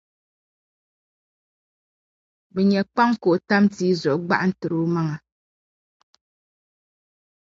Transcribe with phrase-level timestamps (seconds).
[2.53, 5.15] bɛ nya kpaŋ ka o tam tii zuɣu gbaɣitir’ omaŋa.